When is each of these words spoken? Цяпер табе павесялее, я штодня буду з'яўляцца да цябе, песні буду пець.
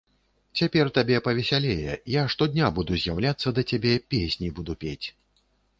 Цяпер 0.61 0.89
табе 0.97 1.19
павесялее, 1.27 1.95
я 2.15 2.23
штодня 2.35 2.73
буду 2.81 2.91
з'яўляцца 3.03 3.47
да 3.61 3.69
цябе, 3.73 3.93
песні 4.17 4.47
буду 4.59 4.71
пець. 4.85 5.07